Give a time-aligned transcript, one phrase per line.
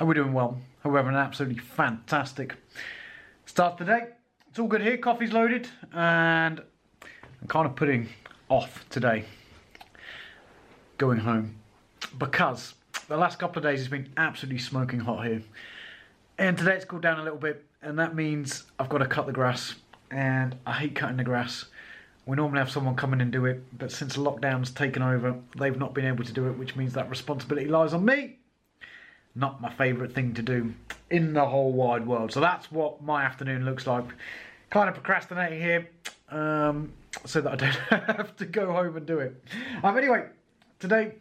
[0.00, 0.58] We're doing well.
[0.84, 2.54] We're having an absolutely fantastic
[3.46, 4.06] start to the day.
[4.48, 4.98] It's all good here.
[4.98, 8.08] Coffee's loaded, and I'm kind of putting
[8.48, 9.24] off today
[10.98, 11.56] going home
[12.18, 12.74] because
[13.08, 15.42] the last couple of days has been absolutely smoking hot here,
[16.38, 19.26] and today it's cooled down a little bit, and that means I've got to cut
[19.26, 19.76] the grass,
[20.10, 21.64] and I hate cutting the grass.
[22.26, 25.78] We normally have someone come in and do it, but since lockdown's taken over, they've
[25.78, 28.35] not been able to do it, which means that responsibility lies on me.
[29.36, 30.72] Not my favourite thing to do
[31.10, 32.32] in the whole wide world.
[32.32, 34.04] So that's what my afternoon looks like.
[34.70, 35.88] Kind of procrastinating here,
[36.30, 36.92] um,
[37.24, 39.40] so that I don't have to go home and do it.
[39.84, 40.26] Um, anyway,
[40.80, 41.12] today,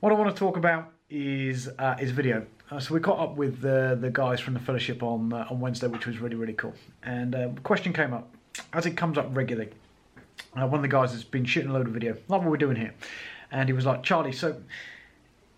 [0.00, 2.46] what I want to talk about is uh, is video.
[2.70, 5.60] Uh, so we caught up with the the guys from the fellowship on uh, on
[5.60, 6.74] Wednesday, which was really really cool.
[7.02, 8.34] And uh, question came up,
[8.72, 9.70] as it comes up regularly.
[10.56, 12.56] Uh, one of the guys has been shooting a load of video, like what we're
[12.56, 12.94] doing here,
[13.50, 14.56] and he was like, "Charlie, so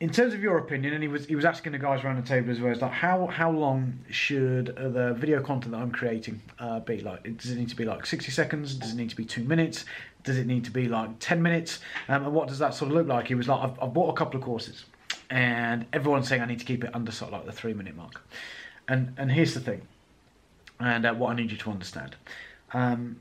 [0.00, 2.26] in terms of your opinion," and he was he was asking the guys around the
[2.26, 6.40] table as well, "Is like how how long should the video content that I'm creating
[6.58, 7.00] uh, be?
[7.00, 8.74] Like, does it need to be like 60 seconds?
[8.74, 9.84] Does it need to be two minutes?
[10.24, 11.80] Does it need to be like 10 minutes?
[12.08, 14.10] Um, and what does that sort of look like?" He was like, "I've, I've bought
[14.10, 14.84] a couple of courses,
[15.28, 17.94] and everyone's saying I need to keep it under sort of like the three minute
[17.94, 18.22] mark."
[18.88, 19.82] And and here's the thing,
[20.80, 22.16] and uh, what I need you to understand.
[22.72, 23.20] Um,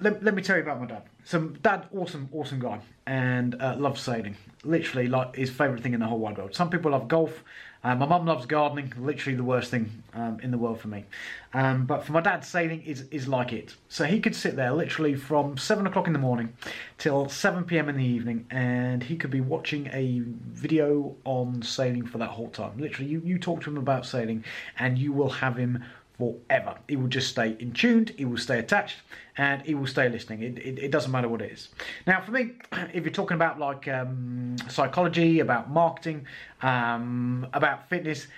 [0.00, 1.02] let, let me tell you about my dad.
[1.24, 4.36] So, dad, awesome, awesome guy, and uh, loves sailing.
[4.62, 6.54] Literally, like his favourite thing in the whole wide world.
[6.54, 7.42] Some people love golf.
[7.82, 8.92] Uh, my mum loves gardening.
[8.98, 11.04] Literally, the worst thing um, in the world for me.
[11.52, 13.74] Um, but for my dad, sailing is is like it.
[13.88, 16.54] So he could sit there literally from seven o'clock in the morning
[16.96, 17.90] till seven p.m.
[17.90, 22.48] in the evening, and he could be watching a video on sailing for that whole
[22.48, 22.78] time.
[22.78, 24.44] Literally, you you talk to him about sailing,
[24.78, 25.84] and you will have him
[26.18, 26.76] forever.
[26.88, 28.98] He will just stay in tuned, he will stay attached,
[29.36, 30.42] and he will stay listening.
[30.42, 31.68] It, it, it doesn't matter what it is.
[32.06, 32.52] Now, for me,
[32.92, 36.26] if you're talking about like um, psychology, about marketing,
[36.62, 38.28] um, about fitness,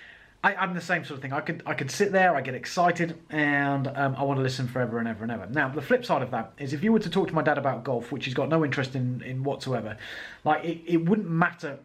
[0.43, 1.33] I, I'm the same sort of thing.
[1.33, 4.69] I could I could sit there, I get excited, and um, I want to listen
[4.69, 5.47] forever and ever and ever.
[5.47, 7.59] Now, the flip side of that is if you were to talk to my dad
[7.59, 9.97] about golf, which he's got no interest in, in whatsoever,
[10.45, 11.79] like it, it wouldn't matter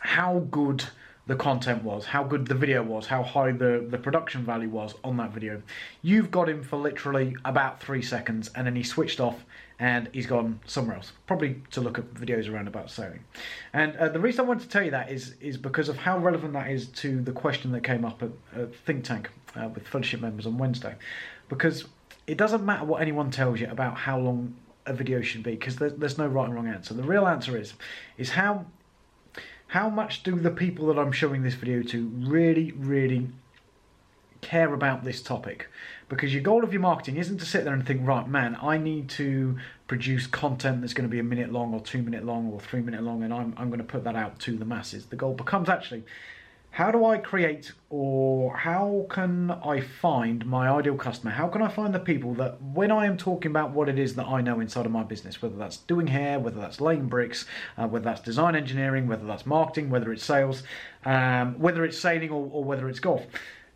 [0.00, 0.84] how good
[1.28, 4.94] the content was, how good the video was, how high the, the production value was
[5.04, 5.62] on that video.
[6.00, 9.44] You've got him for literally about three seconds and then he switched off
[9.78, 13.22] and he's gone somewhere else, probably to look at videos around about sailing.
[13.74, 16.18] And uh, the reason I wanted to tell you that is is because of how
[16.18, 19.86] relevant that is to the question that came up at, at Think Tank uh, with
[19.86, 20.94] fellowship members on Wednesday.
[21.50, 21.84] Because
[22.26, 24.54] it doesn't matter what anyone tells you about how long
[24.86, 26.94] a video should be, because there's, there's no right and wrong answer.
[26.94, 27.74] The real answer is
[28.16, 28.64] is how
[29.68, 33.28] how much do the people that I'm showing this video to really, really
[34.40, 35.68] care about this topic?
[36.08, 38.78] Because your goal of your marketing isn't to sit there and think, right, man, I
[38.78, 42.50] need to produce content that's going to be a minute long or two minute long
[42.50, 45.06] or three minute long, and I'm, I'm going to put that out to the masses.
[45.06, 46.04] The goal becomes actually,
[46.78, 51.32] how do I create or how can I find my ideal customer?
[51.32, 54.14] How can I find the people that when I am talking about what it is
[54.14, 57.46] that I know inside of my business, whether that's doing hair, whether that's laying bricks,
[57.76, 60.62] uh, whether that's design engineering, whether that's marketing, whether it's sales,
[61.04, 63.26] um, whether it's sailing or, or whether it's golf,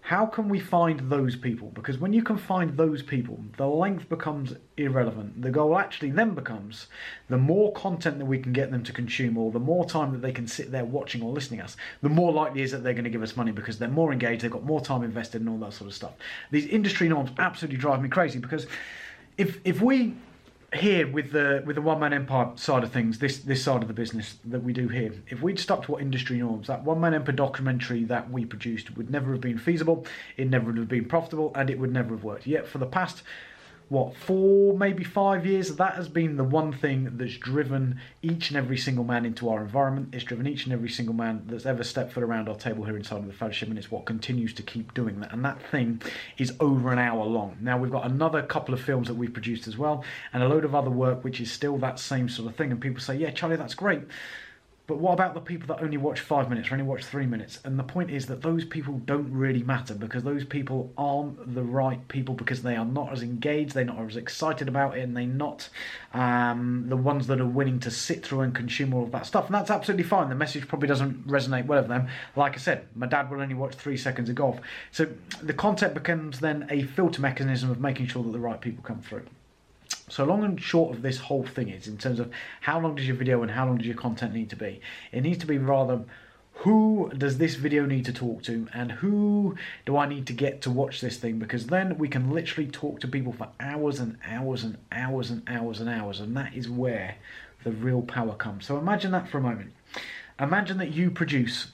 [0.03, 1.69] how can we find those people?
[1.75, 5.41] Because when you can find those people, the length becomes irrelevant.
[5.41, 6.89] The goal actually then becomes
[7.29, 10.21] the more content that we can get them to consume, or the more time that
[10.21, 13.05] they can sit there watching or listening us, the more likely is that they're going
[13.05, 15.59] to give us money because they're more engaged, they've got more time invested, and all
[15.59, 16.15] that sort of stuff.
[16.51, 18.67] These industry norms absolutely drive me crazy because
[19.39, 20.17] if if we
[20.75, 23.89] here with the with the one man empire side of things, this this side of
[23.89, 27.01] the business that we do here, if we'd stuck to what industry norms, that one
[27.01, 30.89] man empire documentary that we produced would never have been feasible, it never would have
[30.89, 32.47] been profitable, and it would never have worked.
[32.47, 33.23] Yet for the past
[33.93, 35.77] what four maybe five years?
[35.77, 39.61] That has been the one thing that's driven each and every single man into our
[39.61, 40.15] environment.
[40.15, 42.97] It's driven each and every single man that's ever stepped foot around our table here
[42.97, 45.35] inside of the fellowship and it's what continues to keep doing that.
[45.35, 46.01] And that thing
[46.39, 47.59] is over an hour long.
[47.61, 50.65] Now we've got another couple of films that we've produced as well and a load
[50.65, 52.73] of other work which is still that same sort of thing.
[52.73, 54.05] And people say yeah charlie that's great
[54.93, 57.59] But what about the people that only watch five minutes or only watch three minutes?
[57.65, 61.63] And the point is that those people don't really matter because those people aren't the
[61.63, 65.17] right people because they are not as engaged, they're not as excited about it, and
[65.17, 65.71] they're not
[66.13, 69.47] um, the ones that are willing to sit through and consume all of that stuff.
[69.47, 70.29] And that's absolutely fine.
[70.29, 72.09] The message probably doesn't resonate well with them.
[72.37, 74.61] Like I said, my dad will only watch three seconds of golf.
[74.91, 75.09] So
[75.43, 79.01] the content becomes then a filter mechanism of making sure that the right people come
[79.01, 79.25] through.
[80.09, 83.07] So long and short of this whole thing is in terms of how long does
[83.07, 84.81] your video and how long does your content need to be?
[85.13, 86.03] It needs to be rather
[86.55, 89.57] who does this video need to talk to and who
[89.87, 93.01] do I need to get to watch this thing because then we can literally talk
[93.01, 96.69] to people for hours and hours and hours and hours and hours and that is
[96.69, 97.17] where
[97.65, 98.67] the real power comes.
[98.67, 99.73] So imagine that for a moment.
[100.39, 101.69] Imagine that you produce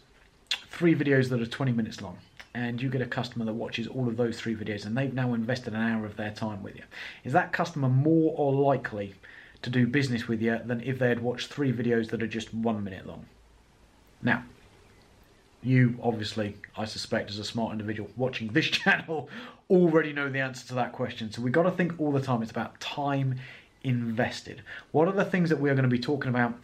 [0.70, 2.18] three videos that are 20 minutes long
[2.58, 5.32] and you get a customer that watches all of those three videos and they've now
[5.32, 6.82] invested an hour of their time with you.
[7.22, 9.14] Is that customer more or likely
[9.62, 12.52] to do business with you than if they had watched three videos that are just
[12.52, 13.26] one minute long?
[14.22, 14.42] Now,
[15.62, 19.28] you obviously, I suspect, as a smart individual watching this channel,
[19.70, 21.30] already know the answer to that question.
[21.30, 22.42] So we've got to think all the time.
[22.42, 23.36] It's about time
[23.84, 24.62] invested.
[24.90, 26.54] What are the things that we are going to be talking about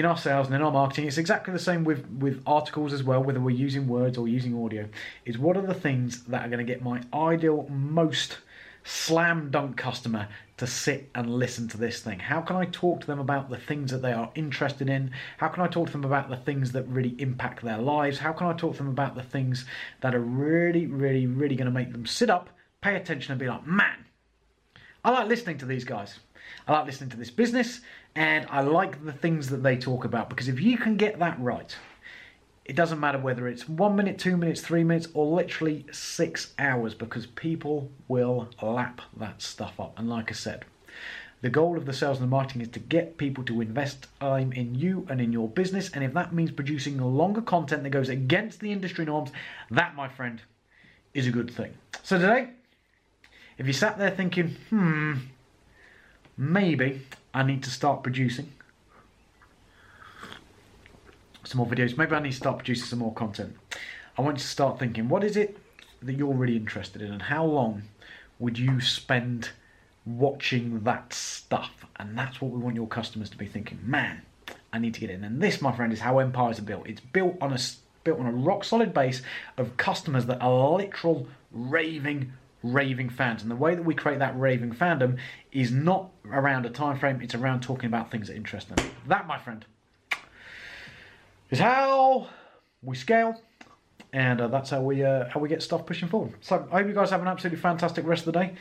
[0.00, 3.02] in our sales and in our marketing, it's exactly the same with, with articles as
[3.02, 4.86] well, whether we're using words or using audio,
[5.24, 8.38] is what are the things that are going to get my ideal, most
[8.84, 10.28] slam dunk customer
[10.58, 12.18] to sit and listen to this thing?
[12.18, 15.12] How can I talk to them about the things that they are interested in?
[15.38, 18.18] How can I talk to them about the things that really impact their lives?
[18.18, 19.64] How can I talk to them about the things
[20.02, 22.50] that are really, really, really going to make them sit up,
[22.82, 24.05] pay attention, and be like, man,
[25.06, 26.18] I like listening to these guys.
[26.66, 27.80] I like listening to this business
[28.16, 31.38] and I like the things that they talk about because if you can get that
[31.38, 31.76] right,
[32.64, 36.92] it doesn't matter whether it's one minute, two minutes, three minutes, or literally six hours
[36.92, 39.96] because people will lap that stuff up.
[39.96, 40.64] And like I said,
[41.40, 44.52] the goal of the sales and the marketing is to get people to invest time
[44.54, 45.88] in you and in your business.
[45.90, 49.30] And if that means producing longer content that goes against the industry norms,
[49.70, 50.42] that, my friend,
[51.14, 51.74] is a good thing.
[52.02, 52.48] So today,
[53.58, 55.14] if you sat there thinking, hmm,
[56.36, 58.52] maybe I need to start producing
[61.44, 61.96] some more videos.
[61.96, 63.56] Maybe I need to start producing some more content.
[64.18, 65.56] I want you to start thinking, what is it
[66.02, 67.82] that you're really interested in and how long
[68.38, 69.50] would you spend
[70.04, 71.86] watching that stuff?
[71.96, 74.22] And that's what we want your customers to be thinking, man,
[74.72, 75.24] I need to get in.
[75.24, 76.86] And this, my friend, is how empires are built.
[76.86, 77.58] It's built on a
[78.04, 79.20] built on a rock solid base
[79.56, 82.32] of customers that are literal raving
[82.72, 83.42] raving fans.
[83.42, 85.18] And the way that we create that raving fandom
[85.52, 88.86] is not around a time frame, it's around talking about things that interest them.
[89.06, 89.64] That, my friend,
[91.50, 92.28] is how
[92.82, 93.40] we scale.
[94.12, 96.34] And uh, that's how we uh, how we get stuff pushing forward.
[96.40, 98.54] So I hope you guys have an absolutely fantastic rest of the day.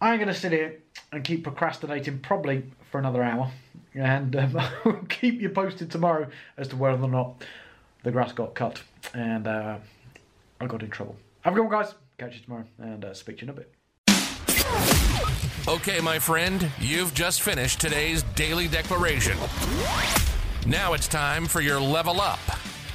[0.00, 0.76] I'm going to sit here
[1.10, 3.50] and keep procrastinating probably for another hour,
[3.94, 7.42] and um, I'll keep you posted tomorrow as to whether or not
[8.04, 8.82] the grass got cut
[9.14, 9.78] and uh,
[10.60, 11.16] I got in trouble.
[11.40, 11.94] Have a good one, guys.
[12.18, 13.72] Catch you tomorrow and uh, speak to you in a bit.
[15.68, 19.36] Okay, my friend, you've just finished today's daily declaration.
[20.66, 22.38] Now it's time for your level up